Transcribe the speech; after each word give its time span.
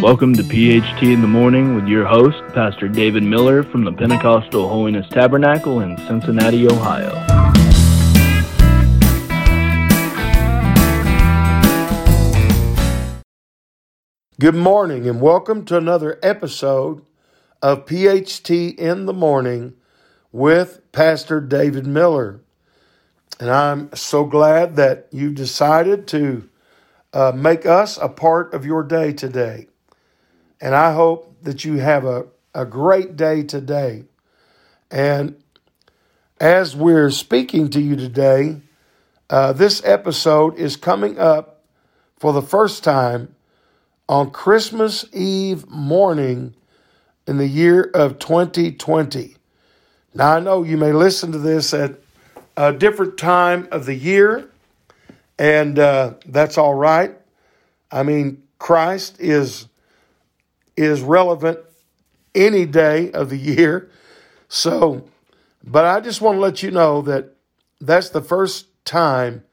Welcome 0.00 0.34
to 0.34 0.44
PHT 0.44 1.02
in 1.02 1.22
the 1.22 1.26
Morning 1.26 1.74
with 1.74 1.88
your 1.88 2.06
host, 2.06 2.38
Pastor 2.54 2.86
David 2.86 3.24
Miller 3.24 3.64
from 3.64 3.82
the 3.82 3.92
Pentecostal 3.92 4.68
Holiness 4.68 5.08
Tabernacle 5.08 5.80
in 5.80 5.96
Cincinnati, 6.06 6.68
Ohio. 6.68 7.10
Good 14.38 14.54
morning 14.54 15.08
and 15.08 15.20
welcome 15.20 15.64
to 15.64 15.76
another 15.76 16.20
episode 16.22 17.04
of 17.60 17.84
PHT 17.84 18.78
in 18.78 19.06
the 19.06 19.12
Morning 19.12 19.74
with 20.30 20.80
Pastor 20.92 21.40
David 21.40 21.88
Miller. 21.88 22.40
And 23.40 23.50
I'm 23.50 23.92
so 23.96 24.24
glad 24.24 24.76
that 24.76 25.08
you 25.10 25.32
decided 25.32 26.06
to 26.08 26.48
uh, 27.12 27.32
make 27.34 27.66
us 27.66 27.98
a 27.98 28.08
part 28.08 28.54
of 28.54 28.64
your 28.64 28.84
day 28.84 29.12
today. 29.12 29.66
And 30.60 30.74
I 30.74 30.92
hope 30.92 31.42
that 31.42 31.64
you 31.64 31.74
have 31.74 32.04
a, 32.04 32.26
a 32.54 32.64
great 32.64 33.16
day 33.16 33.42
today. 33.42 34.04
And 34.90 35.42
as 36.40 36.74
we're 36.74 37.10
speaking 37.10 37.70
to 37.70 37.80
you 37.80 37.96
today, 37.96 38.60
uh, 39.30 39.52
this 39.52 39.82
episode 39.84 40.56
is 40.56 40.76
coming 40.76 41.18
up 41.18 41.62
for 42.16 42.32
the 42.32 42.42
first 42.42 42.82
time 42.82 43.34
on 44.08 44.30
Christmas 44.30 45.04
Eve 45.12 45.68
morning 45.68 46.54
in 47.26 47.36
the 47.36 47.46
year 47.46 47.82
of 47.94 48.18
2020. 48.18 49.36
Now, 50.14 50.36
I 50.36 50.40
know 50.40 50.62
you 50.62 50.76
may 50.76 50.92
listen 50.92 51.30
to 51.32 51.38
this 51.38 51.74
at 51.74 51.96
a 52.56 52.72
different 52.72 53.18
time 53.18 53.68
of 53.70 53.84
the 53.84 53.94
year, 53.94 54.48
and 55.38 55.78
uh, 55.78 56.14
that's 56.26 56.56
all 56.56 56.74
right. 56.74 57.14
I 57.92 58.02
mean, 58.02 58.42
Christ 58.58 59.20
is 59.20 59.68
is 60.78 61.02
relevant 61.02 61.58
any 62.34 62.64
day 62.64 63.10
of 63.12 63.30
the 63.30 63.36
year. 63.36 63.90
So, 64.48 65.08
but 65.64 65.84
I 65.84 66.00
just 66.00 66.20
want 66.20 66.36
to 66.36 66.40
let 66.40 66.62
you 66.62 66.70
know 66.70 67.02
that 67.02 67.34
that's 67.80 68.10
the 68.10 68.22
first 68.22 68.66
time 68.84 69.44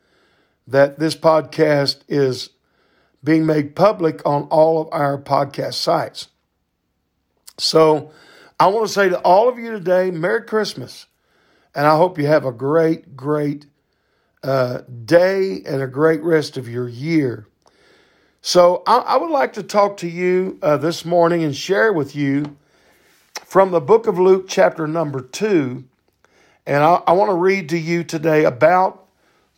that 0.67 0.99
this 0.99 1.15
podcast 1.15 1.97
is 2.07 2.49
being 3.23 3.45
made 3.45 3.75
public 3.75 4.25
on 4.25 4.43
all 4.43 4.81
of 4.81 4.89
our 4.91 5.21
podcast 5.21 5.73
sites. 5.73 6.27
So, 7.57 8.11
I 8.59 8.67
want 8.67 8.87
to 8.87 8.93
say 8.93 9.09
to 9.09 9.19
all 9.19 9.49
of 9.49 9.57
you 9.59 9.71
today, 9.71 10.11
Merry 10.11 10.43
Christmas. 10.43 11.07
And 11.73 11.85
I 11.85 11.97
hope 11.97 12.17
you 12.17 12.27
have 12.27 12.45
a 12.45 12.53
great, 12.53 13.17
great 13.17 13.65
uh, 14.43 14.81
day 15.03 15.61
and 15.65 15.81
a 15.81 15.87
great 15.87 16.23
rest 16.23 16.55
of 16.55 16.69
your 16.69 16.87
year. 16.87 17.47
So, 18.47 18.83
I, 18.85 18.97
I 18.97 19.17
would 19.17 19.31
like 19.31 19.53
to 19.53 19.63
talk 19.63 19.97
to 19.97 20.07
you 20.07 20.59
uh, 20.61 20.77
this 20.77 21.03
morning 21.03 21.43
and 21.43 21.55
share 21.55 21.91
with 21.91 22.15
you 22.15 22.57
from 23.43 23.71
the 23.71 23.81
book 23.81 24.05
of 24.05 24.19
Luke, 24.19 24.45
chapter 24.47 24.85
number 24.85 25.19
two. 25.21 25.85
And 26.67 26.83
I, 26.83 27.01
I 27.07 27.13
want 27.13 27.31
to 27.31 27.35
read 27.35 27.69
to 27.69 27.77
you 27.79 28.03
today 28.03 28.43
about 28.43 29.07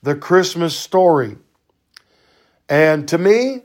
the 0.04 0.16
Christmas 0.16 0.74
story. 0.74 1.36
And 2.70 3.06
to 3.10 3.18
me, 3.18 3.64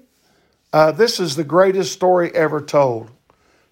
uh, 0.73 0.91
this 0.91 1.21
is 1.21 1.37
the 1.37 1.45
greatest 1.45 1.93
story 1.93 2.35
ever 2.35 2.61
told. 2.61 3.09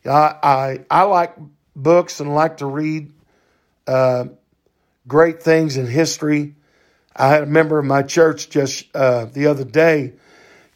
I, 0.07 0.37
I, 0.41 0.79
I 0.89 1.03
like 1.03 1.35
books 1.75 2.21
and 2.21 2.33
like 2.33 2.59
to 2.59 2.67
read 2.67 3.13
uh, 3.89 4.27
great 5.09 5.43
things 5.43 5.77
in 5.77 5.89
history. 5.89 6.55
I 7.17 7.27
had 7.27 7.43
a 7.43 7.47
member 7.47 7.77
of 7.77 7.87
my 7.87 8.05
church 8.05 8.51
just 8.51 8.87
uh, 8.95 9.25
the 9.25 9.49
other 9.49 9.65
day 9.65 10.13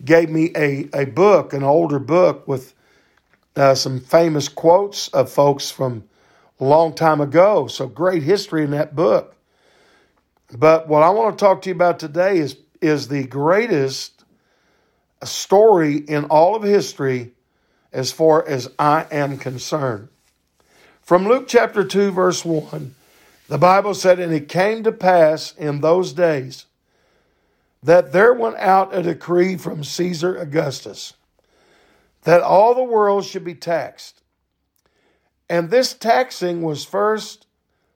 gave 0.02 0.30
me 0.30 0.50
a, 0.56 0.88
a 0.94 1.04
book, 1.04 1.52
an 1.52 1.62
older 1.62 1.98
book 1.98 2.48
with 2.48 2.74
uh, 3.56 3.74
some 3.74 4.00
famous 4.00 4.48
quotes 4.48 5.08
of 5.08 5.30
folks 5.30 5.70
from 5.70 6.04
a 6.60 6.64
long 6.64 6.94
time 6.94 7.20
ago. 7.20 7.66
So 7.66 7.86
great 7.86 8.22
history 8.22 8.64
in 8.64 8.70
that 8.70 8.96
book. 8.96 9.36
But 10.56 10.88
what 10.88 11.02
I 11.02 11.10
want 11.10 11.38
to 11.38 11.44
talk 11.44 11.62
to 11.62 11.70
you 11.70 11.74
about 11.74 11.98
today 11.98 12.38
is, 12.38 12.56
is 12.80 13.08
the 13.08 13.24
greatest 13.24 14.24
story 15.22 15.96
in 15.96 16.24
all 16.26 16.54
of 16.54 16.62
history 16.62 17.32
as 17.92 18.12
far 18.12 18.46
as 18.46 18.70
I 18.78 19.06
am 19.10 19.38
concerned. 19.38 20.08
From 21.00 21.26
Luke 21.26 21.46
chapter 21.46 21.84
2, 21.84 22.10
verse 22.10 22.44
1, 22.44 22.94
the 23.48 23.58
Bible 23.58 23.94
said, 23.94 24.18
And 24.18 24.32
it 24.32 24.48
came 24.48 24.82
to 24.84 24.92
pass 24.92 25.54
in 25.56 25.80
those 25.80 26.12
days 26.12 26.66
that 27.84 28.12
there 28.12 28.32
went 28.32 28.56
out 28.56 28.94
a 28.94 29.02
decree 29.02 29.58
from 29.58 29.84
Caesar 29.84 30.38
Augustus 30.38 31.12
that 32.22 32.40
all 32.40 32.74
the 32.74 32.82
world 32.82 33.26
should 33.26 33.44
be 33.44 33.54
taxed. 33.54 34.22
And 35.50 35.68
this 35.68 35.92
taxing 35.92 36.62
was 36.62 36.86
first 36.86 37.46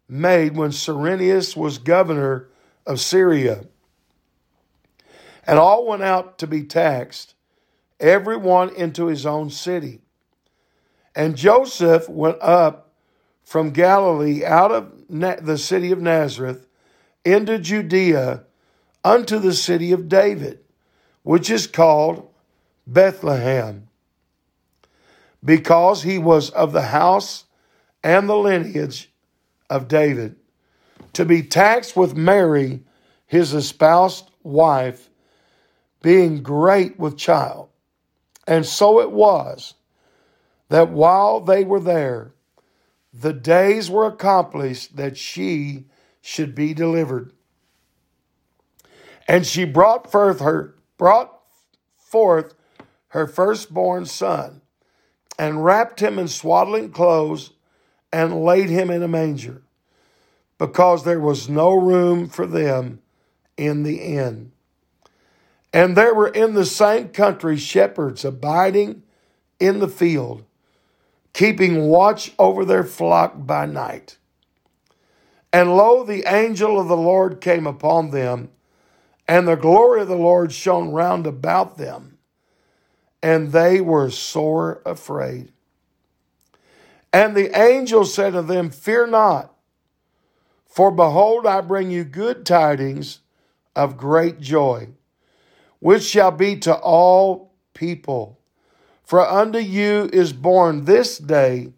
made 0.06 0.54
when 0.54 0.72
Cyrenius 0.72 1.56
was 1.56 1.78
governor 1.78 2.48
of 2.86 3.00
Syria. 3.00 3.64
And 5.46 5.58
all 5.58 5.86
went 5.86 6.02
out 6.02 6.36
to 6.38 6.46
be 6.46 6.64
taxed, 6.64 7.34
every 7.98 8.36
one 8.36 8.68
into 8.74 9.06
his 9.06 9.24
own 9.24 9.48
city. 9.48 10.02
And 11.14 11.34
Joseph 11.34 12.06
went 12.10 12.36
up 12.42 12.92
from 13.42 13.70
Galilee 13.70 14.44
out 14.44 14.70
of 14.70 14.92
the 15.08 15.56
city 15.56 15.92
of 15.92 16.02
Nazareth 16.02 16.66
into 17.24 17.58
Judea 17.58 18.44
unto 19.04 19.38
the 19.38 19.52
city 19.52 19.92
of 19.92 20.08
David, 20.08 20.60
which 21.22 21.50
is 21.50 21.66
called 21.66 22.28
Bethlehem, 22.86 23.88
because 25.44 26.02
he 26.02 26.18
was 26.18 26.50
of 26.50 26.72
the 26.72 26.82
house 26.82 27.44
and 28.02 28.28
the 28.28 28.36
lineage 28.36 29.10
of 29.70 29.88
David, 29.88 30.36
to 31.12 31.24
be 31.24 31.42
taxed 31.42 31.96
with 31.96 32.16
Mary, 32.16 32.82
his 33.26 33.52
espoused 33.52 34.30
wife, 34.42 35.08
being 36.02 36.42
great 36.42 36.98
with 36.98 37.16
child. 37.16 37.68
And 38.46 38.64
so 38.64 39.00
it 39.00 39.10
was 39.10 39.74
that 40.68 40.90
while 40.90 41.40
they 41.40 41.64
were 41.64 41.80
there, 41.80 42.32
the 43.12 43.32
days 43.32 43.90
were 43.90 44.06
accomplished 44.06 44.96
that 44.96 45.16
she 45.16 45.86
should 46.20 46.54
be 46.54 46.72
delivered. 46.72 47.32
And 49.28 49.46
she 49.46 49.64
brought 49.66 50.10
forth 50.10 50.40
her 50.40 50.74
brought 50.96 51.38
forth 51.96 52.54
her 53.08 53.26
firstborn 53.26 54.06
son, 54.06 54.62
and 55.38 55.64
wrapped 55.64 56.00
him 56.00 56.18
in 56.18 56.28
swaddling 56.28 56.90
clothes, 56.90 57.52
and 58.12 58.42
laid 58.42 58.68
him 58.68 58.90
in 58.90 59.02
a 59.02 59.08
manger, 59.08 59.62
because 60.56 61.04
there 61.04 61.20
was 61.20 61.48
no 61.48 61.74
room 61.74 62.28
for 62.28 62.46
them 62.46 63.00
in 63.56 63.82
the 63.82 64.00
inn. 64.00 64.50
And 65.72 65.96
there 65.96 66.14
were 66.14 66.28
in 66.28 66.54
the 66.54 66.64
same 66.64 67.10
country 67.10 67.56
shepherds 67.56 68.24
abiding 68.24 69.02
in 69.60 69.78
the 69.78 69.88
field, 69.88 70.44
keeping 71.32 71.82
watch 71.82 72.32
over 72.38 72.64
their 72.64 72.84
flock 72.84 73.34
by 73.36 73.66
night. 73.66 74.16
And 75.52 75.76
lo, 75.76 76.04
the 76.04 76.24
angel 76.26 76.80
of 76.80 76.88
the 76.88 76.96
Lord 76.96 77.40
came 77.40 77.66
upon 77.66 78.10
them 78.10 78.50
and 79.28 79.46
the 79.46 79.56
glory 79.56 80.00
of 80.00 80.08
the 80.08 80.16
Lord 80.16 80.52
shone 80.52 80.90
round 80.90 81.26
about 81.26 81.76
them, 81.76 82.18
and 83.22 83.52
they 83.52 83.80
were 83.80 84.10
sore 84.10 84.80
afraid. 84.86 85.52
And 87.12 87.36
the 87.36 87.56
angel 87.58 88.06
said 88.06 88.32
to 88.32 88.42
them, 88.42 88.70
Fear 88.70 89.08
not, 89.08 89.54
for 90.66 90.90
behold, 90.90 91.46
I 91.46 91.60
bring 91.60 91.90
you 91.90 92.04
good 92.04 92.46
tidings 92.46 93.20
of 93.76 93.96
great 93.96 94.40
joy, 94.40 94.88
which 95.78 96.02
shall 96.02 96.30
be 96.30 96.56
to 96.60 96.74
all 96.74 97.52
people. 97.74 98.38
For 99.04 99.26
unto 99.26 99.58
you 99.58 100.08
is 100.12 100.32
born 100.32 100.84
this 100.84 101.18
day 101.18 101.72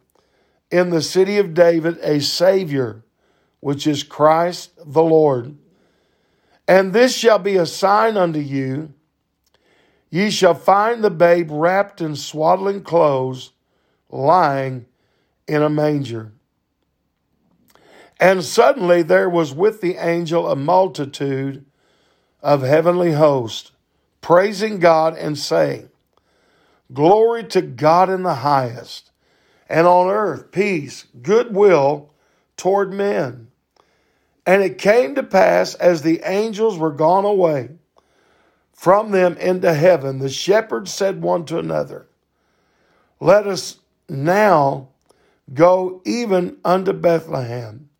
in 0.70 0.90
the 0.90 1.02
city 1.02 1.38
of 1.38 1.54
David 1.54 1.98
a 2.02 2.20
Savior, 2.20 3.04
which 3.60 3.86
is 3.86 4.02
Christ 4.02 4.70
the 4.84 5.02
Lord. 5.02 5.56
And 6.70 6.92
this 6.92 7.16
shall 7.16 7.40
be 7.40 7.56
a 7.56 7.66
sign 7.66 8.16
unto 8.16 8.38
you 8.38 8.94
ye 10.08 10.30
shall 10.30 10.54
find 10.54 11.02
the 11.02 11.10
babe 11.10 11.48
wrapped 11.50 12.00
in 12.00 12.14
swaddling 12.14 12.84
clothes, 12.84 13.50
lying 14.08 14.86
in 15.48 15.62
a 15.62 15.68
manger. 15.68 16.30
And 18.20 18.44
suddenly 18.44 19.02
there 19.02 19.28
was 19.28 19.52
with 19.52 19.80
the 19.80 19.96
angel 19.96 20.48
a 20.48 20.54
multitude 20.54 21.66
of 22.40 22.62
heavenly 22.62 23.14
hosts, 23.14 23.72
praising 24.20 24.78
God 24.78 25.18
and 25.18 25.36
saying, 25.36 25.90
Glory 26.92 27.42
to 27.46 27.62
God 27.62 28.08
in 28.08 28.22
the 28.22 28.36
highest, 28.36 29.10
and 29.68 29.88
on 29.88 30.08
earth 30.08 30.52
peace, 30.52 31.06
goodwill 31.20 32.14
toward 32.56 32.92
men. 32.92 33.49
And 34.46 34.62
it 34.62 34.78
came 34.78 35.14
to 35.14 35.22
pass 35.22 35.74
as 35.74 36.02
the 36.02 36.22
angels 36.24 36.78
were 36.78 36.92
gone 36.92 37.24
away 37.24 37.70
from 38.80 39.10
them 39.10 39.36
into 39.36 39.74
heaven, 39.74 40.20
the 40.20 40.30
shepherds 40.30 40.90
said 40.90 41.20
one 41.20 41.44
to 41.44 41.58
another, 41.58 42.06
let 43.20 43.46
us 43.46 43.76
now 44.08 44.88
go 45.52 46.00
even 46.06 46.56
unto 46.64 46.94
Bethlehem 46.94 47.90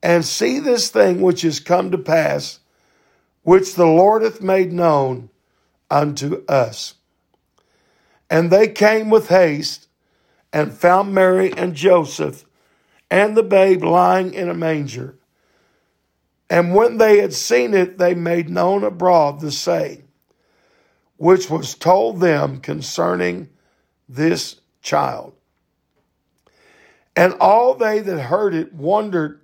and 0.00 0.24
see 0.24 0.60
this 0.60 0.90
thing 0.90 1.20
which 1.20 1.44
is 1.44 1.58
come 1.58 1.90
to 1.90 1.98
pass, 1.98 2.60
which 3.42 3.74
the 3.74 3.86
Lord 3.86 4.22
hath 4.22 4.40
made 4.40 4.72
known 4.72 5.30
unto 5.90 6.44
us. 6.46 6.94
And 8.30 8.52
they 8.52 8.68
came 8.68 9.10
with 9.10 9.30
haste 9.30 9.88
and 10.52 10.72
found 10.72 11.12
Mary 11.12 11.52
and 11.52 11.74
Joseph 11.74 12.44
and 13.10 13.36
the 13.36 13.42
babe 13.42 13.82
lying 13.82 14.32
in 14.32 14.48
a 14.48 14.54
manger. 14.54 15.17
And 16.50 16.74
when 16.74 16.98
they 16.98 17.18
had 17.18 17.34
seen 17.34 17.74
it, 17.74 17.98
they 17.98 18.14
made 18.14 18.48
known 18.48 18.84
abroad 18.84 19.40
the 19.40 19.52
saying, 19.52 20.08
which 21.16 21.50
was 21.50 21.74
told 21.74 22.20
them 22.20 22.60
concerning 22.60 23.50
this 24.08 24.60
child. 24.80 25.34
And 27.14 27.34
all 27.40 27.74
they 27.74 28.00
that 28.00 28.20
heard 28.20 28.54
it 28.54 28.72
wondered 28.72 29.40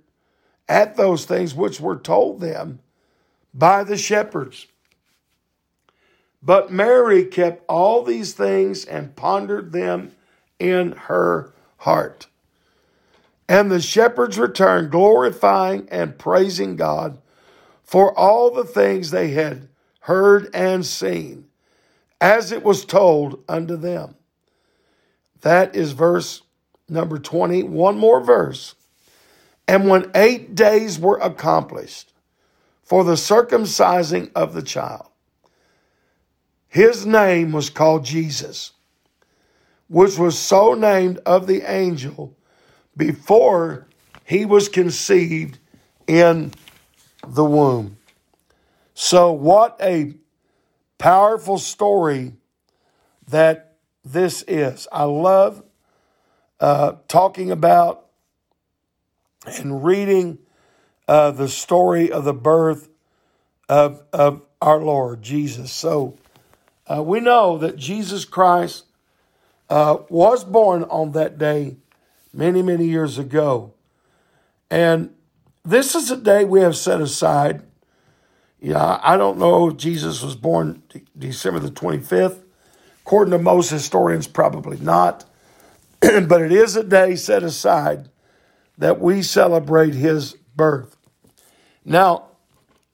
at 0.67 0.95
those 0.95 1.25
things 1.25 1.53
which 1.53 1.79
were 1.79 1.97
told 1.97 2.39
them 2.39 2.79
by 3.53 3.83
the 3.83 3.97
shepherds. 3.97 4.67
But 6.41 6.71
Mary 6.71 7.25
kept 7.25 7.63
all 7.67 8.03
these 8.03 8.33
things 8.33 8.85
and 8.85 9.15
pondered 9.15 9.71
them 9.71 10.15
in 10.59 10.93
her 10.93 11.53
heart. 11.77 12.27
And 13.47 13.71
the 13.71 13.79
shepherds 13.79 14.39
returned, 14.39 14.91
glorifying 14.91 15.87
and 15.91 16.17
praising 16.17 16.75
God 16.75 17.19
for 17.83 18.17
all 18.17 18.51
the 18.51 18.63
things 18.63 19.11
they 19.11 19.29
had 19.29 19.67
heard 20.01 20.49
and 20.53 20.85
seen, 20.85 21.45
as 22.19 22.51
it 22.51 22.63
was 22.63 22.85
told 22.85 23.43
unto 23.47 23.75
them. 23.75 24.15
That 25.41 25.75
is 25.75 25.91
verse 25.91 26.41
number 26.89 27.19
20. 27.19 27.63
One 27.63 27.97
more 27.97 28.23
verse. 28.23 28.75
And 29.67 29.87
when 29.87 30.11
eight 30.15 30.55
days 30.55 30.99
were 30.99 31.17
accomplished 31.17 32.13
for 32.83 33.03
the 33.03 33.13
circumcising 33.13 34.31
of 34.35 34.53
the 34.53 34.61
child, 34.61 35.07
his 36.67 37.05
name 37.05 37.51
was 37.51 37.69
called 37.69 38.05
Jesus, 38.05 38.73
which 39.87 40.17
was 40.17 40.37
so 40.37 40.73
named 40.73 41.19
of 41.25 41.47
the 41.47 41.61
angel 41.71 42.35
before 42.95 43.87
he 44.23 44.45
was 44.45 44.69
conceived 44.69 45.59
in 46.07 46.51
the 47.27 47.43
womb. 47.43 47.97
So, 48.93 49.31
what 49.31 49.77
a 49.81 50.13
powerful 50.97 51.57
story 51.57 52.33
that 53.27 53.75
this 54.03 54.43
is. 54.47 54.87
I 54.91 55.03
love 55.03 55.63
uh, 56.59 56.93
talking 57.07 57.51
about 57.51 58.05
and 59.45 59.83
reading 59.83 60.39
uh, 61.07 61.31
the 61.31 61.47
story 61.47 62.11
of 62.11 62.23
the 62.23 62.33
birth 62.33 62.89
of, 63.67 64.01
of 64.13 64.41
our 64.61 64.79
Lord 64.79 65.21
Jesus. 65.21 65.71
So, 65.71 66.17
uh, 66.87 67.03
we 67.03 67.19
know 67.19 67.57
that 67.57 67.75
Jesus 67.75 68.25
Christ 68.25 68.85
uh, 69.69 69.97
was 70.09 70.43
born 70.43 70.83
on 70.83 71.11
that 71.11 71.37
day 71.37 71.77
many, 72.35 72.61
many 72.61 72.85
years 72.85 73.17
ago. 73.17 73.73
And 74.69 75.13
this 75.63 75.95
is 75.95 76.11
a 76.11 76.17
day 76.17 76.43
we 76.43 76.61
have 76.61 76.75
set 76.75 77.01
aside. 77.01 77.63
Yeah, 78.59 78.99
I 79.01 79.17
don't 79.17 79.37
know 79.37 79.71
Jesus 79.71 80.21
was 80.21 80.35
born 80.35 80.83
December 81.17 81.59
the 81.59 81.71
25th. 81.71 82.41
According 83.01 83.31
to 83.31 83.39
most 83.39 83.69
historians, 83.69 84.27
probably 84.27 84.77
not. 84.77 85.25
but 85.99 86.41
it 86.41 86.51
is 86.51 86.75
a 86.75 86.83
day 86.83 87.15
set 87.15 87.43
aside 87.43 88.09
that 88.77 88.99
we 88.99 89.21
celebrate 89.21 89.93
his 89.93 90.33
birth. 90.55 90.97
Now, 91.85 92.25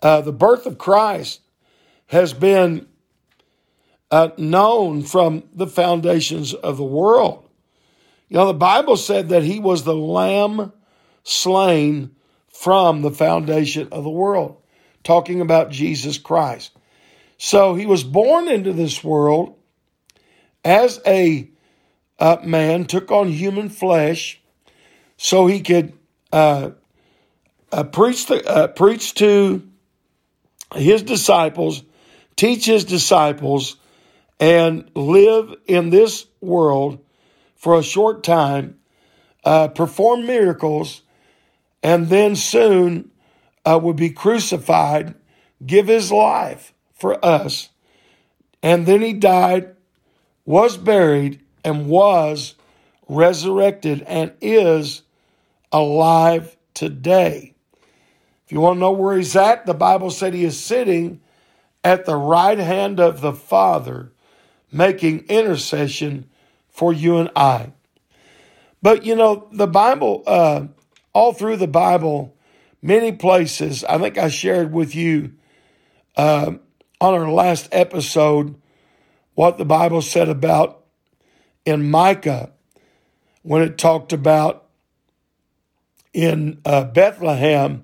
uh, 0.01 0.21
the 0.21 0.33
birth 0.33 0.65
of 0.65 0.77
Christ 0.77 1.41
has 2.07 2.33
been 2.33 2.87
uh, 4.11 4.29
known 4.37 5.03
from 5.03 5.43
the 5.53 5.67
foundations 5.67 6.53
of 6.53 6.77
the 6.77 6.83
world. 6.83 7.47
You 8.31 8.37
know, 8.37 8.47
the 8.47 8.53
Bible 8.53 8.95
said 8.95 9.27
that 9.29 9.43
he 9.43 9.59
was 9.59 9.83
the 9.83 9.93
lamb 9.93 10.71
slain 11.21 12.15
from 12.47 13.01
the 13.01 13.11
foundation 13.11 13.89
of 13.91 14.05
the 14.05 14.09
world, 14.09 14.55
talking 15.03 15.41
about 15.41 15.69
Jesus 15.69 16.17
Christ. 16.17 16.71
So 17.37 17.75
he 17.75 17.85
was 17.85 18.05
born 18.05 18.47
into 18.47 18.71
this 18.71 19.03
world 19.03 19.57
as 20.63 21.01
a 21.05 21.49
uh, 22.19 22.37
man, 22.41 22.85
took 22.85 23.11
on 23.11 23.27
human 23.27 23.67
flesh 23.67 24.39
so 25.17 25.45
he 25.45 25.59
could 25.59 25.91
uh, 26.31 26.69
uh, 27.69 27.83
preach, 27.83 28.27
the, 28.27 28.47
uh, 28.47 28.67
preach 28.67 29.13
to 29.15 29.61
his 30.73 31.03
disciples, 31.03 31.83
teach 32.37 32.65
his 32.65 32.85
disciples, 32.85 33.75
and 34.39 34.89
live 34.95 35.53
in 35.67 35.89
this 35.89 36.25
world 36.39 37.03
for 37.61 37.77
a 37.77 37.83
short 37.83 38.23
time, 38.23 38.79
uh, 39.43 39.67
perform 39.67 40.25
miracles, 40.25 41.03
and 41.83 42.09
then 42.09 42.35
soon 42.35 43.11
uh, 43.63 43.79
would 43.79 43.95
be 43.95 44.09
crucified, 44.09 45.13
give 45.63 45.85
his 45.85 46.11
life 46.11 46.73
for 46.95 47.23
us. 47.23 47.69
And 48.63 48.87
then 48.87 49.03
he 49.03 49.13
died, 49.13 49.75
was 50.43 50.75
buried, 50.75 51.39
and 51.63 51.87
was 51.87 52.55
resurrected, 53.07 54.01
and 54.07 54.33
is 54.41 55.03
alive 55.71 56.57
today. 56.73 57.53
If 58.43 58.51
you 58.51 58.59
want 58.59 58.77
to 58.77 58.79
know 58.79 58.91
where 58.91 59.15
he's 59.15 59.35
at, 59.35 59.67
the 59.67 59.75
Bible 59.75 60.09
said 60.09 60.33
he 60.33 60.45
is 60.45 60.59
sitting 60.59 61.21
at 61.83 62.05
the 62.05 62.17
right 62.17 62.57
hand 62.57 62.99
of 62.99 63.21
the 63.21 63.33
Father, 63.33 64.11
making 64.71 65.27
intercession 65.27 66.27
for 66.71 66.91
you 66.91 67.17
and 67.17 67.29
I. 67.35 67.73
But 68.81 69.05
you 69.05 69.15
know, 69.15 69.47
the 69.51 69.67
Bible, 69.67 70.23
uh, 70.25 70.67
all 71.13 71.33
through 71.33 71.57
the 71.57 71.67
Bible, 71.67 72.35
many 72.81 73.11
places, 73.11 73.83
I 73.83 73.97
think 73.99 74.17
I 74.17 74.29
shared 74.29 74.73
with 74.73 74.95
you 74.95 75.33
uh, 76.15 76.53
on 76.99 77.13
our 77.13 77.31
last 77.31 77.69
episode 77.71 78.55
what 79.35 79.57
the 79.57 79.65
Bible 79.65 80.01
said 80.01 80.29
about 80.29 80.83
in 81.65 81.89
Micah 81.89 82.51
when 83.43 83.61
it 83.61 83.77
talked 83.77 84.13
about 84.13 84.67
in 86.13 86.59
uh, 86.65 86.83
Bethlehem 86.85 87.83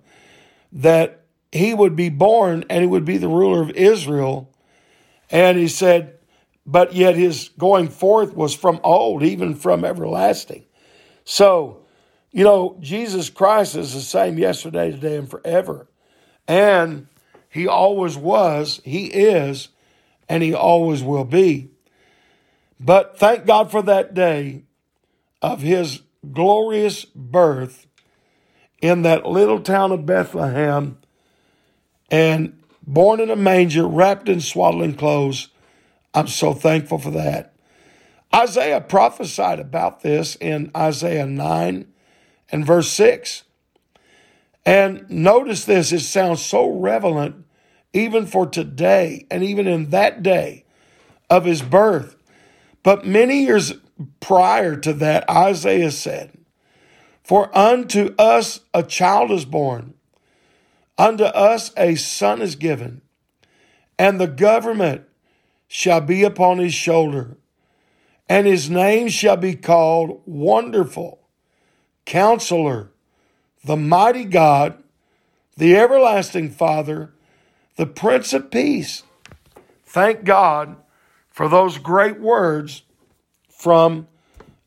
that 0.71 1.25
he 1.51 1.73
would 1.73 1.95
be 1.95 2.09
born 2.09 2.65
and 2.69 2.81
he 2.81 2.87
would 2.87 3.05
be 3.05 3.17
the 3.17 3.27
ruler 3.27 3.61
of 3.61 3.71
Israel. 3.71 4.53
And 5.29 5.57
he 5.57 5.67
said, 5.67 6.16
but 6.67 6.93
yet 6.93 7.15
his 7.15 7.49
going 7.57 7.87
forth 7.87 8.35
was 8.35 8.53
from 8.53 8.81
old, 8.83 9.23
even 9.23 9.55
from 9.55 9.85
everlasting. 9.85 10.65
So, 11.23 11.85
you 12.31 12.43
know, 12.43 12.77
Jesus 12.81 13.29
Christ 13.29 13.77
is 13.77 13.93
the 13.93 14.01
same 14.01 14.37
yesterday, 14.37 14.91
today, 14.91 15.15
and 15.15 15.29
forever. 15.29 15.87
And 16.45 17.07
he 17.49 17.67
always 17.67 18.17
was, 18.17 18.81
he 18.83 19.05
is, 19.05 19.69
and 20.27 20.43
he 20.43 20.53
always 20.53 21.01
will 21.01 21.23
be. 21.23 21.69
But 22.79 23.17
thank 23.17 23.45
God 23.45 23.71
for 23.71 23.81
that 23.83 24.13
day 24.13 24.63
of 25.41 25.61
his 25.61 26.01
glorious 26.33 27.05
birth 27.05 27.87
in 28.81 29.03
that 29.03 29.25
little 29.25 29.61
town 29.61 29.93
of 29.93 30.05
Bethlehem 30.05 30.97
and 32.11 32.61
born 32.85 33.21
in 33.21 33.29
a 33.29 33.35
manger, 33.35 33.87
wrapped 33.87 34.27
in 34.27 34.41
swaddling 34.41 34.95
clothes 34.95 35.49
I'm 36.17 36.27
so 36.27 36.51
thankful 36.51 36.97
for 36.97 37.11
that. 37.11 37.53
Isaiah 38.33 38.81
prophesied 38.81 39.59
about 39.59 40.01
this 40.01 40.35
in 40.35 40.71
Isaiah 40.75 41.27
9 41.27 41.85
and 42.51 42.65
verse 42.65 42.89
6. 42.89 43.43
And 44.65 45.07
notice 45.11 45.65
this, 45.65 45.91
it 45.91 45.99
sounds 45.99 46.43
so 46.43 46.71
relevant 46.71 47.45
even 47.93 48.25
for 48.25 48.47
today 48.47 49.27
and 49.29 49.43
even 49.43 49.67
in 49.67 49.91
that 49.91 50.23
day 50.23 50.65
of 51.29 51.45
his 51.45 51.61
birth. 51.61 52.15
But 52.81 53.05
many 53.05 53.43
years 53.43 53.75
prior 54.19 54.75
to 54.75 54.93
that, 54.93 55.29
Isaiah 55.29 55.91
said, 55.91 56.35
For 57.23 57.55
unto 57.55 58.15
us 58.17 58.61
a 58.73 58.81
child 58.81 59.29
is 59.29 59.45
born, 59.45 59.93
unto 60.97 61.25
us 61.25 61.71
a 61.77 61.93
son 61.93 62.41
is 62.41 62.55
given, 62.55 63.03
and 63.99 64.19
the 64.19 64.27
government 64.27 65.06
shall 65.67 66.01
be 66.01 66.23
upon 66.23 66.57
his 66.59 66.73
shoulder, 66.73 67.37
and 68.29 68.47
his 68.47 68.69
name 68.69 69.07
shall 69.09 69.37
be 69.37 69.55
called 69.55 70.21
Wonderful, 70.25 71.19
Counselor, 72.05 72.91
the 73.63 73.77
Mighty 73.77 74.25
God, 74.25 74.81
the 75.57 75.75
Everlasting 75.75 76.49
Father, 76.49 77.13
the 77.75 77.85
Prince 77.85 78.33
of 78.33 78.49
Peace. 78.51 79.03
Thank 79.85 80.23
God 80.23 80.77
for 81.29 81.47
those 81.47 81.77
great 81.77 82.19
words 82.19 82.83
from 83.49 84.07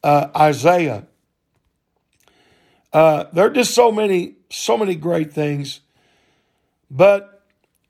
uh, 0.02 0.28
Isaiah. 0.36 1.06
Uh, 2.92 3.24
there 3.32 3.46
are 3.46 3.50
just 3.50 3.74
so 3.74 3.92
many, 3.92 4.34
so 4.50 4.76
many 4.76 4.94
great 4.94 5.32
things. 5.32 5.80
But, 6.90 7.39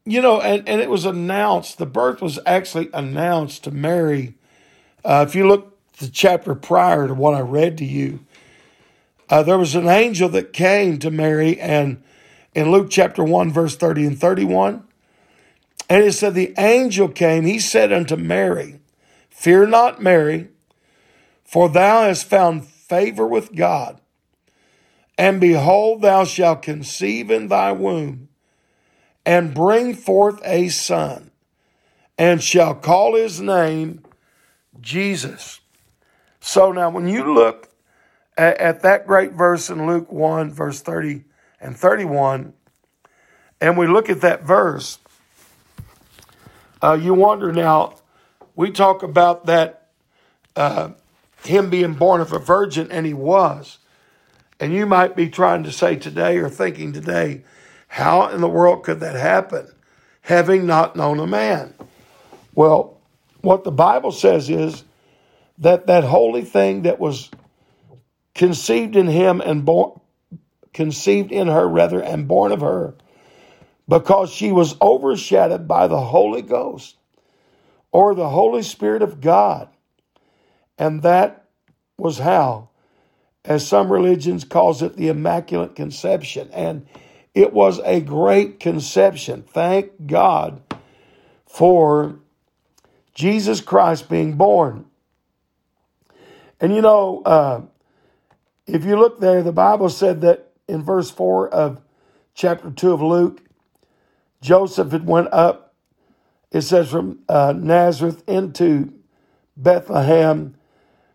you 0.04 0.22
know, 0.22 0.40
and, 0.40 0.68
and 0.68 0.80
it 0.80 0.90
was 0.90 1.04
announced, 1.04 1.78
the 1.78 1.86
birth 1.86 2.22
was 2.22 2.38
actually 2.46 2.88
announced 2.92 3.64
to 3.64 3.70
Mary. 3.70 4.34
Uh, 5.04 5.24
if 5.28 5.34
you 5.34 5.46
look 5.46 5.76
the 5.98 6.08
chapter 6.08 6.54
prior 6.54 7.06
to 7.06 7.14
what 7.14 7.34
I 7.34 7.40
read 7.40 7.78
to 7.78 7.84
you, 7.84 8.20
uh, 9.28 9.42
there 9.42 9.58
was 9.58 9.74
an 9.74 9.86
angel 9.86 10.28
that 10.30 10.52
came 10.52 10.98
to 10.98 11.10
Mary, 11.10 11.60
and 11.60 12.02
in 12.54 12.72
Luke 12.72 12.88
chapter 12.90 13.22
1, 13.22 13.52
verse 13.52 13.76
30 13.76 14.06
and 14.06 14.20
31, 14.20 14.82
and 15.88 16.04
it 16.04 16.12
said, 16.12 16.34
The 16.34 16.54
angel 16.58 17.08
came, 17.08 17.44
he 17.44 17.58
said 17.58 17.92
unto 17.92 18.16
Mary, 18.16 18.80
Fear 19.28 19.66
not, 19.68 20.02
Mary, 20.02 20.48
for 21.44 21.68
thou 21.68 22.02
hast 22.02 22.24
found 22.24 22.66
favor 22.66 23.26
with 23.26 23.54
God. 23.54 24.00
And 25.16 25.40
behold, 25.40 26.02
thou 26.02 26.24
shalt 26.24 26.62
conceive 26.62 27.30
in 27.30 27.48
thy 27.48 27.72
womb, 27.72 28.29
and 29.30 29.54
bring 29.54 29.94
forth 29.94 30.40
a 30.44 30.68
son, 30.70 31.30
and 32.18 32.42
shall 32.42 32.74
call 32.74 33.14
his 33.14 33.40
name 33.40 34.02
Jesus. 34.80 35.60
So 36.40 36.72
now, 36.72 36.90
when 36.90 37.06
you 37.06 37.32
look 37.32 37.68
at, 38.36 38.58
at 38.58 38.82
that 38.82 39.06
great 39.06 39.34
verse 39.34 39.70
in 39.70 39.86
Luke 39.86 40.10
1, 40.10 40.50
verse 40.50 40.80
30 40.80 41.22
and 41.60 41.76
31, 41.76 42.54
and 43.60 43.78
we 43.78 43.86
look 43.86 44.10
at 44.10 44.20
that 44.22 44.42
verse, 44.42 44.98
uh, 46.82 46.98
you 47.00 47.14
wonder 47.14 47.52
now, 47.52 47.98
we 48.56 48.72
talk 48.72 49.04
about 49.04 49.46
that, 49.46 49.90
uh, 50.56 50.90
him 51.44 51.70
being 51.70 51.94
born 51.94 52.20
of 52.20 52.32
a 52.32 52.40
virgin, 52.40 52.90
and 52.90 53.06
he 53.06 53.14
was. 53.14 53.78
And 54.58 54.74
you 54.74 54.86
might 54.86 55.14
be 55.14 55.30
trying 55.30 55.62
to 55.62 55.70
say 55.70 55.94
today 55.94 56.38
or 56.38 56.48
thinking 56.48 56.92
today, 56.92 57.44
how 57.90 58.28
in 58.28 58.40
the 58.40 58.48
world 58.48 58.84
could 58.84 59.00
that 59.00 59.16
happen, 59.16 59.66
having 60.20 60.64
not 60.64 60.94
known 60.94 61.18
a 61.18 61.26
man? 61.26 61.74
Well, 62.54 63.00
what 63.40 63.64
the 63.64 63.72
Bible 63.72 64.12
says 64.12 64.48
is 64.48 64.84
that 65.58 65.88
that 65.88 66.04
holy 66.04 66.42
thing 66.42 66.82
that 66.82 67.00
was 67.00 67.30
conceived 68.32 68.94
in 68.94 69.08
him 69.08 69.40
and 69.40 69.64
born, 69.64 70.00
conceived 70.72 71.32
in 71.32 71.48
her 71.48 71.68
rather, 71.68 72.00
and 72.00 72.28
born 72.28 72.52
of 72.52 72.60
her, 72.60 72.94
because 73.88 74.30
she 74.30 74.52
was 74.52 74.76
overshadowed 74.80 75.66
by 75.66 75.88
the 75.88 76.00
Holy 76.00 76.42
Ghost 76.42 76.96
or 77.90 78.14
the 78.14 78.28
Holy 78.28 78.62
Spirit 78.62 79.02
of 79.02 79.20
God. 79.20 79.68
And 80.78 81.02
that 81.02 81.48
was 81.98 82.18
how, 82.18 82.68
as 83.44 83.66
some 83.66 83.90
religions 83.90 84.44
calls 84.44 84.80
it, 84.80 84.96
the 84.96 85.08
Immaculate 85.08 85.74
Conception. 85.74 86.48
And 86.52 86.86
it 87.34 87.52
was 87.52 87.80
a 87.84 88.00
great 88.00 88.60
conception. 88.60 89.42
Thank 89.42 90.06
God 90.06 90.62
for 91.46 92.18
Jesus 93.14 93.60
Christ 93.60 94.08
being 94.08 94.36
born. 94.36 94.86
And 96.60 96.74
you 96.74 96.82
know, 96.82 97.22
uh, 97.24 97.62
if 98.66 98.84
you 98.84 98.96
look 98.96 99.20
there, 99.20 99.42
the 99.42 99.52
Bible 99.52 99.88
said 99.88 100.20
that 100.22 100.52
in 100.68 100.82
verse 100.82 101.10
4 101.10 101.48
of 101.48 101.80
chapter 102.34 102.70
2 102.70 102.92
of 102.92 103.02
Luke, 103.02 103.42
Joseph 104.40 104.92
had 104.92 105.06
went 105.06 105.28
up, 105.32 105.74
it 106.50 106.62
says, 106.62 106.90
from 106.90 107.20
uh, 107.28 107.52
Nazareth 107.56 108.22
into 108.26 108.92
Bethlehem 109.56 110.54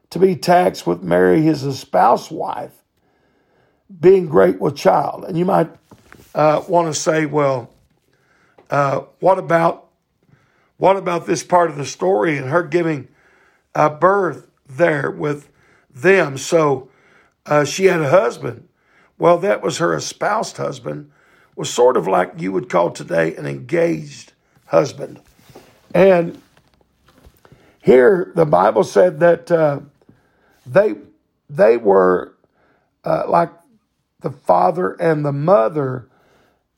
to 0.09 0.19
be 0.19 0.35
taxed 0.35 0.85
with 0.85 1.01
Mary, 1.01 1.41
his 1.41 1.63
espoused 1.63 2.31
wife, 2.31 2.83
being 3.99 4.27
great 4.27 4.59
with 4.59 4.75
child. 4.75 5.25
And 5.25 5.37
you 5.37 5.45
might 5.45 5.71
uh, 6.35 6.61
want 6.67 6.93
to 6.93 6.99
say, 6.99 7.25
well, 7.25 7.73
uh, 8.69 8.99
what 9.19 9.39
about 9.39 9.87
what 10.77 10.97
about 10.97 11.25
this 11.25 11.41
part 11.41 11.69
of 11.69 11.77
the 11.77 11.85
story 11.85 12.37
and 12.37 12.49
her 12.49 12.61
giving 12.61 13.07
uh, 13.73 13.89
birth 13.89 14.49
there 14.67 15.09
with 15.09 15.49
them? 15.89 16.37
So 16.37 16.89
uh, 17.45 17.63
she 17.63 17.85
had 17.85 18.01
a 18.01 18.09
husband. 18.09 18.67
Well, 19.17 19.37
that 19.37 19.61
was 19.61 19.77
her 19.77 19.95
espoused 19.95 20.57
husband, 20.57 21.09
was 21.55 21.73
sort 21.73 21.95
of 21.95 22.07
like 22.07 22.33
you 22.37 22.51
would 22.51 22.69
call 22.69 22.91
today 22.91 23.33
an 23.37 23.45
engaged 23.45 24.33
husband. 24.65 25.21
And 25.93 26.41
here 27.81 28.33
the 28.35 28.45
Bible 28.45 28.83
said 28.83 29.21
that 29.21 29.49
uh, 29.49 29.79
they 30.65 30.95
they 31.49 31.77
were 31.77 32.35
uh, 33.05 33.23
like 33.29 33.51
the 34.19 34.31
father 34.31 34.93
and 34.99 35.23
the 35.23 35.31
mother, 35.31 36.09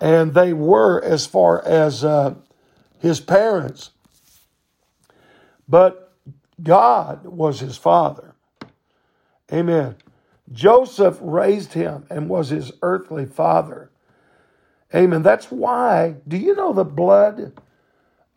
and 0.02 0.34
they 0.34 0.54
were 0.54 1.04
as 1.04 1.26
far 1.28 1.66
as 1.66 2.04
uh, 2.06 2.36
his 3.00 3.20
parents. 3.20 3.92
But 5.68 6.14
God 6.64 7.26
was 7.26 7.60
his 7.62 7.78
father. 7.78 8.36
Amen. 9.54 9.96
Joseph 10.52 11.20
raised 11.22 11.74
him 11.74 12.06
and 12.10 12.30
was 12.30 12.50
his 12.50 12.72
earthly 12.82 13.26
father. 13.26 13.92
Amen. 14.96 15.24
That's 15.24 15.52
why, 15.52 16.16
do 16.28 16.38
you 16.38 16.56
know 16.56 16.74
the 16.74 16.86
blood 16.86 17.54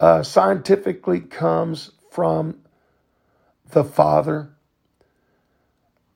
uh, 0.01 0.23
scientifically 0.23 1.21
comes 1.21 1.93
from 2.11 2.61
the 3.71 3.85
father? 3.85 4.51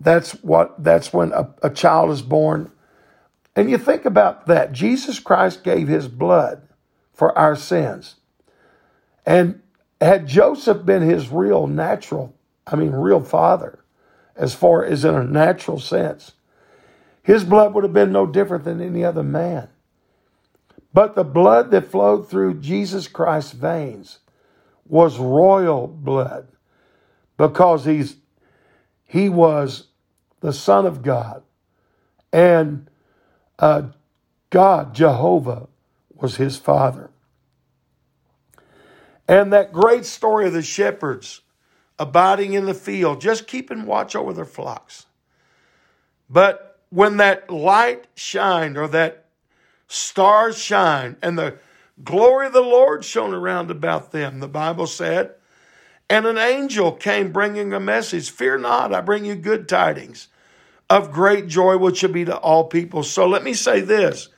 That's 0.00 0.32
what. 0.42 0.82
That's 0.82 1.12
when 1.12 1.32
a, 1.32 1.54
a 1.62 1.70
child 1.70 2.10
is 2.10 2.22
born, 2.22 2.72
and 3.56 3.70
you 3.70 3.78
think 3.78 4.04
about 4.04 4.46
that. 4.46 4.72
Jesus 4.72 5.18
Christ 5.20 5.64
gave 5.64 5.88
His 5.88 6.08
blood 6.08 6.68
for 7.12 7.36
our 7.38 7.56
sins, 7.56 8.16
and 9.24 9.60
had 10.00 10.26
Joseph 10.26 10.84
been 10.84 11.02
his 11.02 11.30
real 11.30 11.66
natural, 11.66 12.34
I 12.66 12.76
mean, 12.76 12.92
real 12.92 13.22
father, 13.22 13.78
as 14.36 14.54
far 14.54 14.84
as 14.84 15.04
in 15.04 15.14
a 15.14 15.24
natural 15.24 15.78
sense, 15.78 16.32
his 17.22 17.44
blood 17.44 17.74
would 17.74 17.84
have 17.84 17.92
been 17.92 18.12
no 18.12 18.26
different 18.26 18.64
than 18.64 18.80
any 18.80 19.04
other 19.04 19.22
man. 19.22 19.68
But 20.92 21.14
the 21.14 21.24
blood 21.24 21.70
that 21.70 21.90
flowed 21.90 22.28
through 22.28 22.60
Jesus 22.60 23.08
Christ's 23.08 23.52
veins 23.52 24.18
was 24.86 25.18
royal 25.18 25.86
blood 25.86 26.48
because 27.36 27.84
he's 27.84 28.16
he 29.04 29.28
was 29.28 29.88
the 30.40 30.52
Son 30.52 30.86
of 30.86 31.02
God. 31.02 31.42
And 32.32 32.88
uh, 33.58 33.82
God, 34.50 34.94
Jehovah, 34.94 35.68
was 36.14 36.36
his 36.36 36.56
father. 36.56 37.10
And 39.26 39.52
that 39.52 39.72
great 39.72 40.04
story 40.04 40.46
of 40.46 40.52
the 40.52 40.62
shepherds 40.62 41.40
abiding 41.98 42.52
in 42.52 42.66
the 42.66 42.74
field, 42.74 43.20
just 43.20 43.46
keeping 43.46 43.86
watch 43.86 44.14
over 44.14 44.32
their 44.32 44.44
flocks. 44.44 45.06
But 46.28 46.80
when 46.90 47.16
that 47.18 47.50
light 47.50 48.06
shined 48.14 48.76
or 48.76 48.88
that 48.88 49.26
stars 49.88 50.58
shined 50.58 51.16
and 51.22 51.38
the 51.38 51.58
glory 52.02 52.46
of 52.46 52.52
the 52.52 52.60
Lord 52.60 53.04
shone 53.04 53.32
around 53.32 53.70
about 53.70 54.12
them, 54.12 54.40
the 54.40 54.48
Bible 54.48 54.86
said. 54.86 55.34
And 56.10 56.26
an 56.26 56.38
angel 56.38 56.92
came 56.92 57.32
bringing 57.32 57.72
a 57.72 57.80
message 57.80 58.30
Fear 58.30 58.58
not, 58.58 58.92
I 58.92 59.00
bring 59.00 59.24
you 59.24 59.34
good 59.34 59.68
tidings 59.68 60.28
of 60.90 61.12
great 61.12 61.48
joy, 61.48 61.76
which 61.76 61.98
shall 61.98 62.12
be 62.12 62.24
to 62.24 62.36
all 62.36 62.64
people. 62.64 63.02
So 63.02 63.26
let 63.26 63.42
me 63.42 63.54
say 63.54 63.80
this 63.80 64.28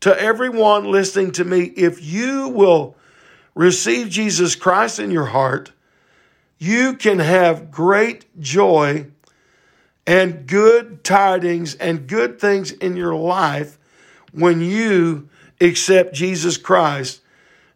to 0.00 0.18
everyone 0.20 0.90
listening 0.90 1.32
to 1.32 1.44
me 1.44 1.62
if 1.62 2.02
you 2.02 2.48
will 2.48 2.96
receive 3.54 4.08
Jesus 4.08 4.54
Christ 4.54 4.98
in 4.98 5.10
your 5.10 5.26
heart, 5.26 5.72
you 6.58 6.94
can 6.94 7.18
have 7.18 7.70
great 7.70 8.26
joy 8.40 9.06
and 10.06 10.46
good 10.46 11.04
tidings 11.04 11.74
and 11.74 12.06
good 12.06 12.40
things 12.40 12.72
in 12.72 12.96
your 12.96 13.14
life 13.14 13.78
when 14.32 14.60
you 14.60 15.28
accept 15.60 16.14
Jesus 16.14 16.56
Christ 16.56 17.20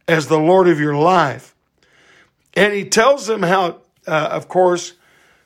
as 0.09 0.27
the 0.27 0.39
Lord 0.39 0.69
of 0.69 0.81
your 0.81 0.97
life. 0.97 1.55
And 2.55 2.73
he 2.73 2.89
tells 2.89 3.27
them 3.27 3.43
how, 3.43 3.81
uh, 4.07 4.29
of 4.33 4.49
course, 4.49 4.95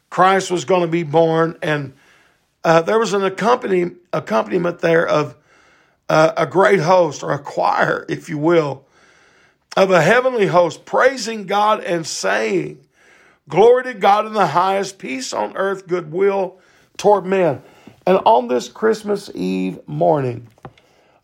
Christ 0.08 0.50
was 0.50 0.64
going 0.64 0.82
to 0.82 0.88
be 0.88 1.02
born, 1.02 1.56
and 1.62 1.92
uh, 2.64 2.82
there 2.82 2.98
was 2.98 3.12
an 3.12 3.24
accompany, 3.24 3.92
accompaniment 4.12 4.80
there 4.80 5.06
of 5.06 5.36
uh, 6.08 6.32
a 6.36 6.46
great 6.46 6.80
host 6.80 7.22
or 7.22 7.32
a 7.32 7.38
choir, 7.38 8.04
if 8.08 8.28
you 8.28 8.36
will, 8.36 8.84
of 9.76 9.90
a 9.90 10.02
heavenly 10.02 10.46
host 10.46 10.84
praising 10.84 11.46
God 11.46 11.82
and 11.84 12.06
saying, 12.06 12.84
Glory 13.48 13.84
to 13.84 13.94
God 13.94 14.26
in 14.26 14.32
the 14.32 14.48
highest, 14.48 14.98
peace 14.98 15.32
on 15.32 15.56
earth, 15.56 15.86
goodwill 15.86 16.58
toward 16.96 17.24
men. 17.26 17.62
And 18.06 18.18
on 18.24 18.48
this 18.48 18.68
Christmas 18.68 19.30
Eve 19.34 19.80
morning, 19.86 20.46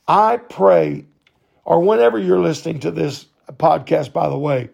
I 0.09 0.37
pray, 0.37 1.05
or 1.65 1.81
whenever 1.81 2.19
you're 2.19 2.41
listening 2.41 2.81
to 2.81 2.91
this 2.91 3.27
podcast, 3.53 4.13
by 4.13 4.29
the 4.29 4.39
way, 4.39 4.71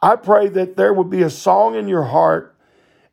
I 0.00 0.16
pray 0.16 0.48
that 0.48 0.76
there 0.76 0.92
would 0.92 1.10
be 1.10 1.22
a 1.22 1.30
song 1.30 1.74
in 1.74 1.88
your 1.88 2.04
heart 2.04 2.55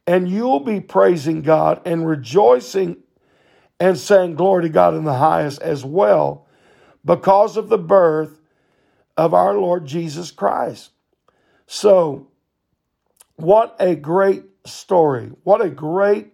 and 0.05 0.29
you'll 0.29 0.60
be 0.60 0.79
praising 0.79 1.41
God 1.41 1.81
and 1.86 2.07
rejoicing 2.07 2.98
and 3.79 3.98
saying 3.98 4.36
glory 4.36 4.63
to 4.63 4.69
God 4.69 4.93
in 4.95 5.03
the 5.03 5.13
highest 5.13 5.62
as 5.62 5.83
well 5.83 6.48
because 7.05 7.57
of 7.57 7.69
the 7.69 7.77
birth 7.77 8.39
of 9.17 9.33
our 9.33 9.55
Lord 9.55 9.86
Jesus 9.86 10.31
Christ. 10.31 10.91
So, 11.67 12.27
what 13.36 13.75
a 13.79 13.95
great 13.95 14.43
story. 14.65 15.31
What 15.43 15.62
a 15.62 15.69
great 15.69 16.33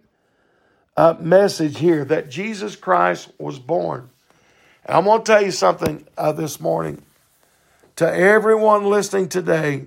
uh, 0.96 1.14
message 1.18 1.78
here 1.78 2.04
that 2.04 2.30
Jesus 2.30 2.76
Christ 2.76 3.30
was 3.38 3.58
born. 3.58 4.10
And 4.84 4.96
I'm 4.96 5.04
going 5.04 5.20
to 5.20 5.24
tell 5.24 5.42
you 5.42 5.50
something 5.50 6.06
uh, 6.16 6.32
this 6.32 6.60
morning 6.60 7.02
to 7.96 8.12
everyone 8.12 8.84
listening 8.84 9.28
today. 9.28 9.86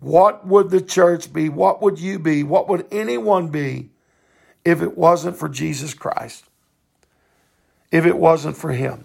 What 0.00 0.46
would 0.46 0.70
the 0.70 0.80
church 0.80 1.32
be? 1.32 1.48
What 1.48 1.82
would 1.82 1.98
you 1.98 2.18
be? 2.18 2.42
What 2.42 2.68
would 2.68 2.86
anyone 2.90 3.48
be 3.48 3.90
if 4.64 4.80
it 4.80 4.96
wasn't 4.96 5.36
for 5.36 5.48
Jesus 5.48 5.94
Christ? 5.94 6.44
If 7.92 8.06
it 8.06 8.16
wasn't 8.16 8.56
for 8.56 8.72
Him? 8.72 9.04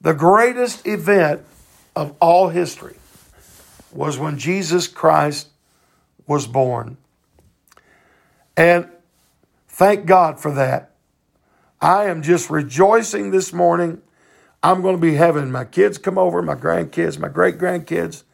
The 0.00 0.14
greatest 0.14 0.86
event 0.86 1.42
of 1.94 2.14
all 2.20 2.48
history 2.48 2.96
was 3.92 4.18
when 4.18 4.36
Jesus 4.36 4.88
Christ 4.88 5.48
was 6.26 6.46
born. 6.46 6.96
And 8.56 8.88
thank 9.68 10.06
God 10.06 10.40
for 10.40 10.52
that. 10.52 10.90
I 11.80 12.06
am 12.06 12.22
just 12.22 12.50
rejoicing 12.50 13.30
this 13.30 13.52
morning. 13.52 14.02
I'm 14.62 14.82
going 14.82 14.96
to 14.96 15.00
be 15.00 15.14
having 15.14 15.52
my 15.52 15.64
kids 15.64 15.98
come 15.98 16.18
over, 16.18 16.42
my 16.42 16.54
grandkids, 16.54 17.18
my 17.18 17.28
great 17.28 17.58
grandkids. 17.58 18.24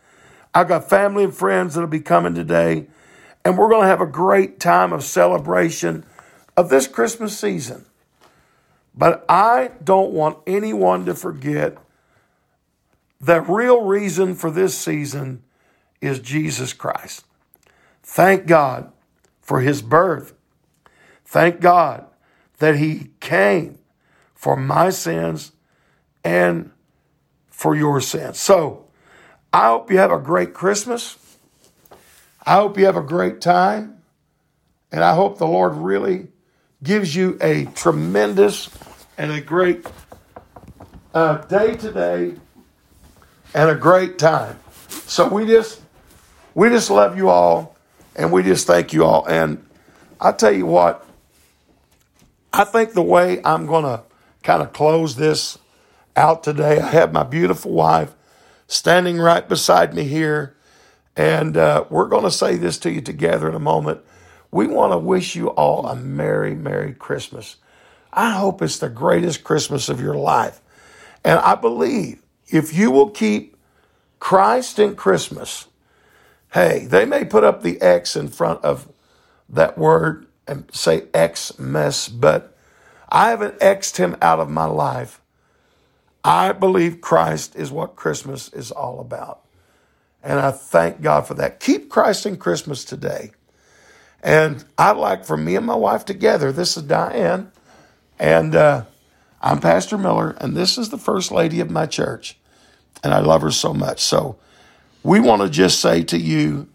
I've 0.55 0.69
got 0.69 0.89
family 0.89 1.25
and 1.25 1.35
friends 1.35 1.75
that'll 1.75 1.89
be 1.89 2.01
coming 2.01 2.35
today. 2.35 2.87
And 3.45 3.59
we're 3.59 3.69
going 3.69 3.83
to 3.83 3.89
have 3.89 4.01
a 4.01 4.07
great 4.07 4.61
time 4.61 4.93
of 4.93 5.03
celebration 5.03 6.05
of 6.57 6.69
this 6.69 6.87
Christmas 6.87 7.37
season. 7.39 7.87
But 8.95 9.25
I 9.29 9.73
don't 9.83 10.13
want 10.13 10.39
anyone 10.47 11.07
to 11.07 11.15
forget 11.15 11.79
the 13.21 13.41
real 13.41 13.83
reason 13.83 14.35
for 14.35 14.51
this 14.51 14.77
season 14.77 15.45
is 16.01 16.19
Jesus 16.19 16.73
Christ. 16.73 17.25
Thank 18.03 18.47
God 18.47 18.93
for 19.41 19.61
his 19.61 19.81
birth. 19.81 20.35
Thank 21.25 21.61
God 21.61 22.07
that 22.59 22.77
he 22.77 23.11
came 23.21 23.79
for 24.35 24.57
my 24.57 24.91
sins 24.91 25.53
and 26.25 26.73
for 27.49 27.77
your 27.77 28.01
sins. 28.01 28.41
So, 28.41 28.87
I 29.53 29.67
hope 29.67 29.91
you 29.91 29.99
have 29.99 30.11
a 30.11 30.19
great 30.19 30.55
Christmas. 30.55 31.19
I 32.45 32.55
hope 32.55 32.79
you 32.79 32.87
have 32.87 32.97
a 32.97 33.03
great 33.03 33.41
time. 33.41 33.99
And 34.91 35.05
I 35.05 35.15
hope 35.15 35.39
the 35.39 35.47
Lord 35.47 35.75
really 35.75 36.29
gives 36.83 37.15
you 37.15 37.39
a 37.41 37.67
tremendous 37.67 38.71
and 39.19 39.31
a 39.31 39.41
great 39.41 39.87
uh, 41.15 41.39
day 41.39 41.77
today 41.77 42.35
and 43.55 43.71
a 43.71 43.75
great 43.75 44.19
time. 44.19 44.59
So 44.89 45.29
we 45.29 45.47
just 45.47 45.81
we 46.55 46.69
just 46.71 46.91
love 46.91 47.17
you 47.17 47.29
all 47.29 47.77
and 48.17 48.33
we 48.33 48.43
just 48.43 48.67
thank 48.67 48.93
you 48.93 49.05
all. 49.05 49.27
And 49.27 49.65
I 50.21 50.33
tell 50.33 50.53
you 50.53 50.67
what, 50.67 51.07
I 52.53 52.65
think 52.65 52.93
the 52.93 53.03
way 53.03 53.41
I'm 53.45 53.67
going 53.67 53.85
to 53.85 54.03
kind 54.43 54.63
of 54.63 54.73
close 54.73 55.17
this 55.17 55.59
out 56.17 56.43
today, 56.43 56.81
I 56.81 56.87
have 56.89 57.13
my 57.13 57.23
beautiful 57.23 57.73
wife 57.73 58.15
standing 58.73 59.19
right 59.19 59.47
beside 59.49 59.95
me 59.95 60.05
here. 60.05 60.57
And 61.15 61.57
uh, 61.57 61.85
we're 61.91 62.09
going 62.09 62.25
to 62.25 62.31
say 62.31 62.57
this 62.57 62.79
to 62.79 62.91
you 62.91 63.03
together 63.03 63.49
in 63.49 63.55
a 63.55 63.61
moment. 63.61 64.01
We 64.51 64.67
want 64.67 64.93
to 64.93 64.99
wish 64.99 65.37
you 65.37 65.49
all 65.49 65.87
a 65.87 65.95
Merry, 65.95 66.55
Merry 66.55 66.95
Christmas. 66.95 67.57
I 68.13 68.33
hope 68.33 68.63
it's 68.63 68.79
the 68.79 68.89
greatest 68.89 69.45
Christmas 69.45 69.89
of 69.89 70.01
your 70.01 70.15
life. 70.15 70.61
And 71.23 71.39
I 71.39 71.55
believe 71.55 72.23
if 72.49 72.75
you 72.75 72.91
will 72.91 73.11
keep 73.11 73.57
Christ 74.21 74.79
in 74.79 74.97
Christmas, 74.97 75.67
hey, 76.53 76.87
they 76.87 77.05
may 77.05 77.25
put 77.25 77.45
up 77.45 77.63
the 77.63 77.81
X 77.81 78.17
in 78.17 78.29
front 78.29 78.65
of 78.65 78.89
that 79.49 79.77
word 79.77 80.27
and 80.47 80.65
say 80.75 81.05
X 81.15 81.59
mess, 81.59 82.09
but 82.09 82.57
I 83.09 83.31
haven't 83.31 83.63
X'd 83.63 83.99
him 83.99 84.17
out 84.23 84.41
of 84.41 84.51
my 84.51 84.65
life. 84.65 85.22
I 86.25 86.53
believe 86.53 87.01
Christ 87.01 87.57
is 87.57 87.71
what 87.71 87.97
Christmas 87.97 88.49
is 88.53 88.71
all 88.71 89.01
about. 89.01 89.41
And 90.23 90.39
I 90.39 90.53
thank 90.53 91.03
God 91.03 91.27
for 91.27 91.35
that. 91.35 91.59
Keep 91.59 91.89
Christ 91.89 92.27
in 92.27 92.37
Christmas 92.37 92.85
today. 92.85 93.33
And 94.23 94.65
I'd 94.79 94.97
like 94.97 95.25
for 95.25 95.37
me 95.37 95.57
and 95.57 95.67
my 95.67 95.75
wife 95.75 96.05
together, 96.05 96.53
this 96.53 96.77
is 96.77 96.85
Diane, 96.85 97.51
and 98.21 98.55
uh, 98.55 98.85
I'm 99.41 99.59
Pastor 99.59 99.99
Miller, 99.99 100.37
and 100.41 100.57
this 100.57 100.79
is 100.79 100.91
the 100.91 100.99
First 100.99 101.33
Lady 101.33 101.59
of 101.59 101.71
my 101.71 101.87
church. 101.87 102.39
And 103.03 103.13
I 103.13 103.19
love 103.19 103.43
her 103.43 103.51
so 103.51 103.75
much. 103.75 104.01
So 104.01 104.37
we 105.03 105.19
want 105.19 105.43
to 105.43 105.51
just 105.51 105.81
say 105.81 106.05
to 106.05 106.17
you 106.17 106.69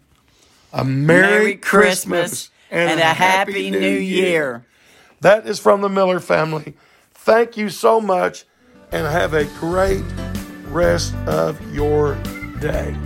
a 0.74 0.84
Merry, 0.84 1.22
Merry 1.22 1.56
Christmas, 1.56 2.20
Christmas, 2.20 2.50
and, 2.70 2.90
and 2.90 3.00
a, 3.00 3.04
Happy, 3.04 3.52
happy 3.52 3.70
New 3.70 3.78
year. 3.78 4.00
year. 4.00 4.66
That 5.22 5.46
is 5.46 5.58
from 5.58 5.80
the 5.80 5.88
Miller 5.88 6.20
family. 6.20 6.74
Thank 7.14 7.56
you 7.56 7.70
so 7.70 7.98
much 7.98 8.44
and 8.92 9.06
have 9.06 9.34
a 9.34 9.44
great 9.60 10.04
rest 10.70 11.14
of 11.26 11.60
your 11.74 12.16
day. 12.60 12.96